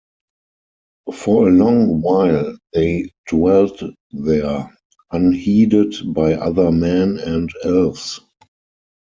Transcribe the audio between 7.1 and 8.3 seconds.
and Elves.